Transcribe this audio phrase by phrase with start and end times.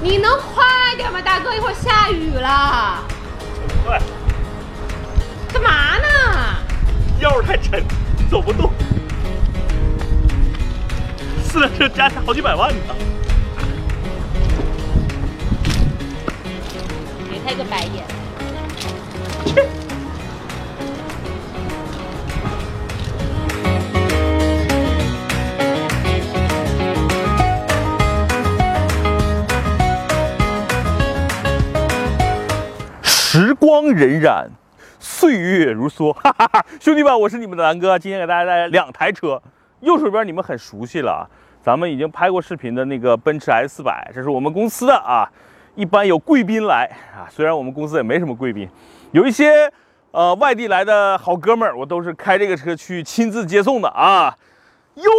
[0.00, 0.64] 你能快
[0.96, 1.54] 点吗，大哥？
[1.54, 3.04] 一会儿下雨了。
[3.84, 4.00] 快！
[5.52, 6.06] 干嘛呢？
[7.20, 7.82] 腰太沉，
[8.30, 8.72] 走不动。
[11.44, 12.94] 四辆车加起来好几百万呢。
[17.28, 18.04] 给他一个白眼。
[19.46, 19.68] 时
[33.68, 34.46] 光荏苒，
[34.98, 36.64] 岁月如梭， 哈哈哈！
[36.80, 39.38] 兄弟们，我是你们的南哥，今天给大家带来两台车。
[39.80, 41.28] 右手边你们很熟悉了啊，
[41.62, 45.30] 咱们已经拍过视频的那个奔驰 S 四百，这是我们公司的啊。
[45.74, 48.66] 一般有贵宾来啊，虽然我们公司也没什么贵宾，
[49.12, 49.70] 有一些
[50.12, 54.34] 呃外地来的好哥们儿，我都是开这个车去亲自接送的啊。
[54.94, 55.10] 右，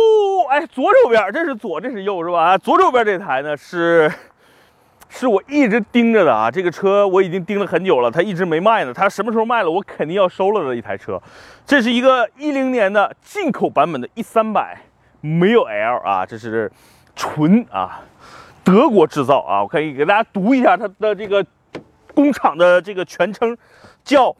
[0.49, 2.45] 哎，左手边这是左，这是右是吧？
[2.45, 4.11] 啊，左手边这台呢是。
[5.09, 8.93] 是我一直盯着的啊，这个车我已经盯了很久了，它一直没卖呢。
[8.93, 11.21] 它什么时候卖了，我肯定要收了的一台车。
[11.65, 14.79] 这是一个一零年的进口版本的 E 三百，
[15.19, 16.71] 没有 L 啊，这是
[17.15, 18.01] 纯啊，
[18.63, 19.61] 德国制造啊。
[19.63, 21.43] 我可以给大家读一下它的这个
[22.13, 23.57] 工厂的这个全称，
[24.03, 24.33] 叫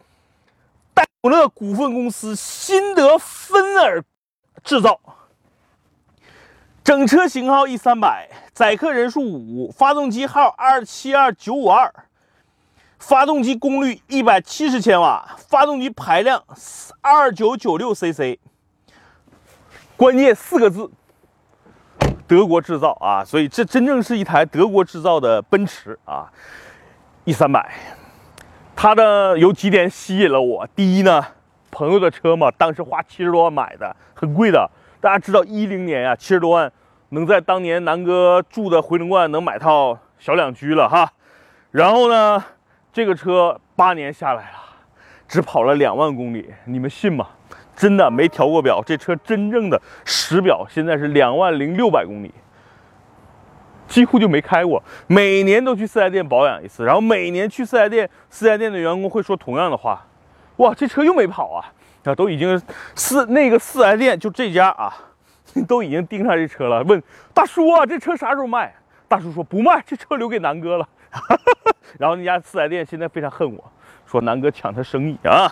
[0.94, 4.04] 戴姆勒股份公司辛德芬尔
[4.64, 5.00] 制造。
[6.84, 11.94] 整车型号 E 三百，载客人数五，发动机号二七二九五二，
[12.98, 16.44] 发动机功率一百七十千瓦，发动机排量
[17.02, 18.40] 二九九六 cc。
[19.96, 20.90] 关键四个字：
[22.26, 23.24] 德国制造啊！
[23.24, 26.32] 所以这真正是一台德国制造的奔驰啊
[27.26, 27.72] ！E 三百，
[28.76, 30.66] 它的有几点吸引了我。
[30.76, 31.24] 第一呢，
[31.70, 34.72] 朋友的车嘛，当时花七十多万买的，很贵的。
[35.02, 36.72] 大家知道一零年呀，七十多万。
[37.12, 41.12] 能在当年南哥住的回龙观能买套小两居了哈，
[41.72, 42.44] 然后呢，
[42.94, 44.60] 这个车八年下来了，
[45.28, 47.30] 只跑了两万公里，你们信吗？
[47.76, 52.32] 真的没调过表，这车真正的实表现在是两万零六百公里，
[53.88, 60.06] 几乎就没开过，每年都去四 S 店保养一次，然后每年去四 S 店，四 S 店的员工会说同样的话，
[60.58, 61.74] 哇，这车又没跑啊，
[62.04, 62.62] 啊，都已经
[62.96, 64.94] 四那个四 S 店就这家啊。
[65.68, 67.02] 都已经盯上这车了，问
[67.34, 68.72] 大叔啊，这车啥时候卖？
[69.08, 70.88] 大叔说不卖，这车留给南哥了。
[71.98, 73.72] 然后那家四 S 店现在非常恨我，
[74.06, 75.52] 说南哥抢他生意啊。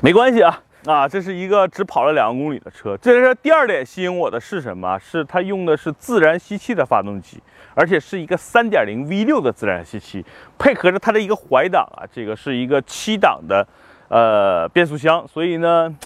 [0.00, 2.96] 没关系啊，啊，这是一个只跑了两万公里的车。
[2.96, 4.98] 这是第二点吸引我的是什么？
[4.98, 7.40] 是它用的是自然吸气的发动机，
[7.76, 10.26] 而且是一个3.0 V6 的自然吸气，
[10.58, 13.64] 配合着它的一个怀档啊，这个是一个七档的
[14.12, 15.96] 呃变速箱，所以呢。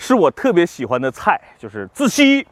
[0.00, 2.46] 是我特别喜欢的菜，就是自吸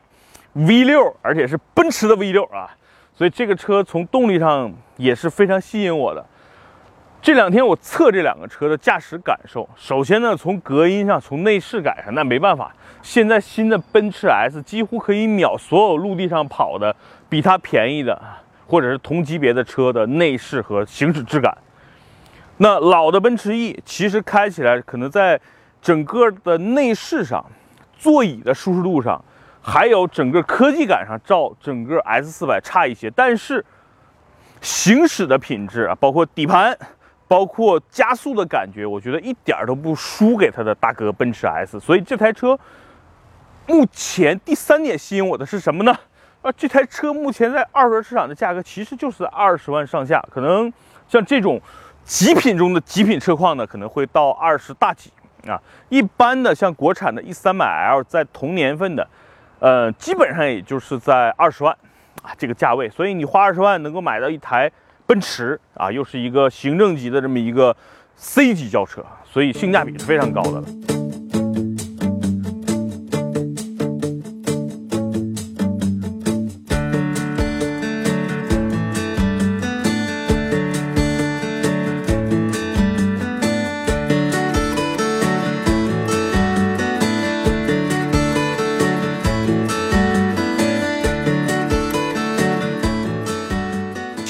[0.57, 2.69] V6，而且是奔驰的 V6 啊，
[3.15, 6.27] 所以这个车从动力上也是非常吸引我的。
[7.23, 16.93] 这两天我测这两个车的驾驶感受，首先呢，从隔音上，从内饰感上，那没办法，现在新的奔驰 S 几乎可以秒所有陆地上跑的
[17.29, 18.21] 比它便宜的
[18.67, 21.57] 或者是同级别的车的内饰和行驶质感。
[22.59, 25.41] 那老的奔驰 E 其实开起来可能在。
[25.83, 27.45] 整个的内饰上，
[27.97, 29.23] 座椅的舒适度上，
[29.63, 33.09] 还有整个科技感上，照整个 S 四百差一些。
[33.11, 33.65] 但是
[34.61, 36.77] 行驶的品质啊，包括底盘，
[37.29, 41.79] 包括加速的感觉，我觉得一点都不输给它的大哥奔驰 S。
[41.79, 42.59] 所以这台车
[43.69, 45.97] 目前第三点吸引我的是什么呢？
[46.43, 50.73] 啊，这台车目前在二手车市场的价格其实就是二十万上下，可能
[51.07, 51.61] 像这种
[52.07, 55.11] 极品中的极品车况呢，可能会到二十大几。
[55.47, 59.09] 啊，一般的像国产的 E300L，在同年份的，
[59.61, 61.73] 呃，基本上也就是在二十万
[62.21, 64.69] 啊这个价位，所以你花二十万能够买到一台
[65.07, 67.77] 奔驰啊，又是一个行政级的这么一个
[68.17, 70.96] C 级轿车，所以性价比是非常高的了。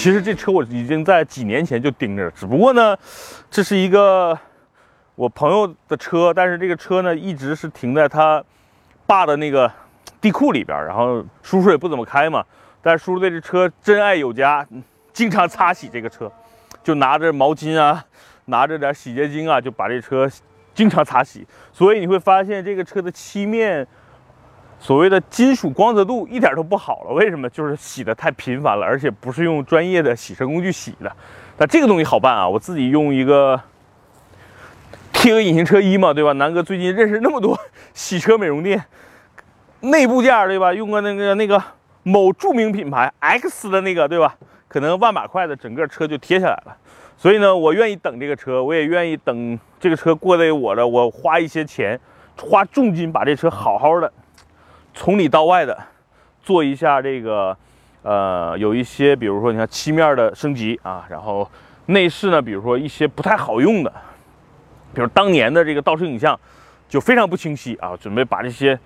[0.07, 2.97] 其实这车我已经在几年前就盯着了，只不过呢，
[3.51, 4.39] 这是一个
[5.17, 8.41] 我朋友的车，但是这个车呢一直是停在他
[9.05, 9.69] 爸的那个
[10.21, 12.45] 地库里边，然后叔叔也不怎么开嘛，
[12.81, 14.65] 但是叔叔对这车真爱有加，
[15.13, 16.31] 经常擦洗这个车，
[16.85, 18.05] 就拿着毛巾啊，
[18.45, 20.31] 拿着点洗洁精啊，就把这车
[20.73, 23.85] 经常擦洗，所以你会发现这个车的漆面
[24.79, 27.13] 所谓的金属光泽度一点都不好了。
[27.13, 27.49] 为什么？
[27.51, 31.11] 就是洗的太频繁了，而且不是用专业的洗车工具洗的。
[31.57, 33.61] 但这个东西好办啊，我自己用一个
[35.13, 36.33] 贴个隐形车衣嘛，对吧？
[36.33, 37.59] 南哥最近认识那么多
[37.95, 38.85] 洗车美容店，
[39.81, 40.73] 内部件对吧？
[40.75, 41.63] 用个那个那个
[42.03, 44.37] 某著名品牌 X 的那个对吧？
[44.69, 46.77] 可能万把块的，整个车就贴下来了。
[47.17, 51.99] 所以呢，我愿意等这个车，我也愿意等这个车过来我的，我花一些钱，
[52.39, 54.13] 花重金把这车好好的
[54.97, 55.79] 从里到外的
[56.43, 57.55] 做一下这个，
[58.03, 61.49] 呃，有一些比如说你看漆面的升级啊，然后
[61.85, 63.93] 内饰呢，比如说一些不太好用的，
[64.95, 66.37] 比如当年的这个倒车影像
[66.89, 68.77] 就非常不清晰啊，准备把这些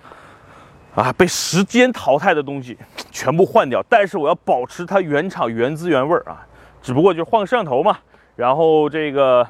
[0.97, 2.77] 啊被时间淘汰的东西
[3.12, 6.45] 全部换掉，但是我要保持它原厂原汁原味啊，
[6.83, 7.97] 只不过就是换个摄像头嘛。
[8.35, 9.47] 然后这个，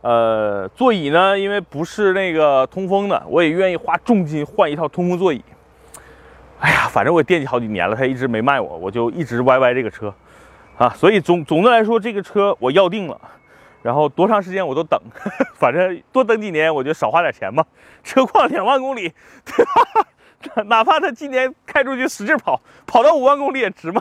[0.00, 5.42] 呃，座椅呢，因为不是那个通风的，我也愿意花重金换一套通风座椅。
[6.90, 10.12] 反正我也惦记好几年了，他一直没卖我，我就一直歪歪这个车，
[10.76, 13.20] 啊，所以总总的来说，这个车我要定了。
[13.80, 15.00] 然后多长时间我都等，
[15.54, 17.64] 反正多等几年，我就少花点钱嘛。
[18.02, 19.12] 车况两万公里，
[19.44, 20.64] 对吧？
[20.66, 24.00] 哪怕他今年开出去使劲跑，跑到五万公里也值嘛。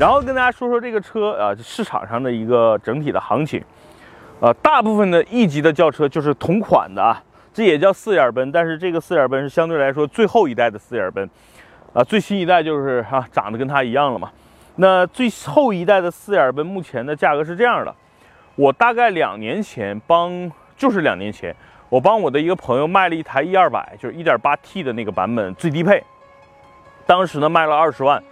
[0.00, 3.62] 然后跟大家说说这个车啊，市场上的一个整体的行情，
[4.40, 11.28] 呃，大部分的 E 级的轿车就是同款的啊，这也叫四眼奔，但是这个四眼奔是相对来说最后一代的四眼奔，
[11.92, 14.30] 啊，最新一代就是哈长得跟它一样了嘛。
[14.76, 17.94] 那最后一代的四眼奔目前的价格是这样的，
[18.54, 21.54] 我大概两年前帮，就是两年前，
[21.90, 26.02] 我帮我的一个朋友卖了一台 E 二百，就是 1.8T 的那个版本最低配，
[27.04, 28.22] 当时呢卖了二十万。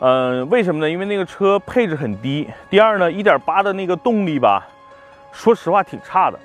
[0.00, 0.90] 嗯，为什么呢？
[0.90, 2.48] 因为那个车配置很低。
[2.70, 4.66] 第二呢，一点八的那个动力吧，
[5.30, 6.38] 说实话挺差的。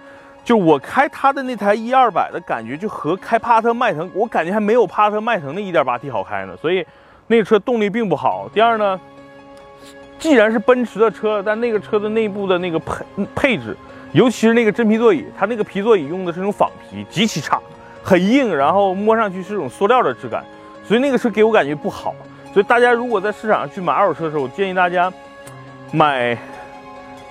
[0.44, 6.56] 就我开它的那台一二百的感觉，就和开帕萨特迈腾，我感觉还没有帕萨特迈腾的一点八 T 好开呢。
[6.62, 6.86] 所以
[7.28, 8.50] 那个车动力并不好。
[8.54, 9.00] 第二呢，
[10.20, 13.76] 既然是奔驰的车，但那个车的内部的那个配配置，
[14.12, 17.58] 尤其是那个真皮座椅，它那个皮座椅用的是那种仿皮，极其差，
[18.04, 20.44] 很硬，然后摸上去是种塑料的质感，
[20.84, 22.14] 所以那个车给我感觉不好。
[22.56, 25.12] 所以大家如果在市场上去买二手车的时候，我建议大家
[25.92, 26.38] 买，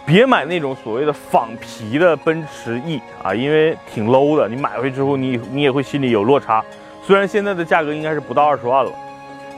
[0.04, 4.46] 别买那种所谓的仿皮的奔驰 E 啊，因为挺 low 的。
[4.46, 6.62] 你买回去之后，你你也会心里有落差。
[7.02, 8.92] 虽然现在的价格应该是不到二十万了。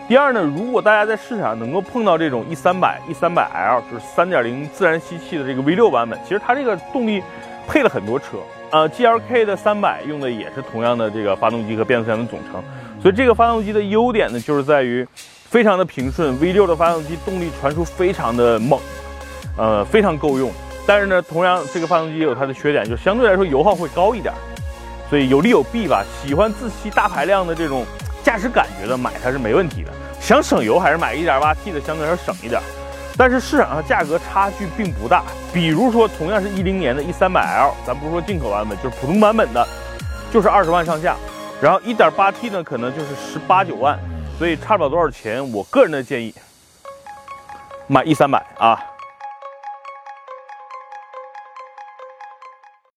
[0.07, 7.21] 第二呢，如果大家在市场上能够碰到这种 E 三百、E 三百 L，就是三点零自然吸气的这个 V 六版本，其实它这个动力
[7.67, 8.39] 配了很多车。
[8.71, 12.63] 呃，GLK 的三百用的也是同样的这个发动机和变速箱的总成。
[13.03, 15.05] 所以这个发动机的优点呢，就是在于。
[15.57, 18.79] 非常的平顺，V6 的发动机动力传输非常的猛，
[19.57, 20.53] 呃，非常够用。
[20.87, 24.35] 但是呢，同样这个发动机也有它的缺点，就相对来说油耗会高一点。
[25.09, 26.05] 所以有利有弊吧。
[26.23, 27.87] 喜欢自吸大排量的这种
[28.23, 29.91] 驾驶感觉的，买它是没问题的。
[30.21, 32.61] 想省油还是买 1.8T 的，相对来说省一点。
[33.17, 35.23] 但是市场上价格差距并不大。
[35.55, 39.67] 比如说，同样是一零年的 E300L，咱不说进口版本，就是普通版本的，
[40.31, 41.17] 就是二十万上下。
[41.63, 43.99] 然后 1.8T 呢，可能就是十八九万。
[44.39, 46.35] 所以差不了多少钱，我个人的建议
[47.87, 48.79] 买一三百啊。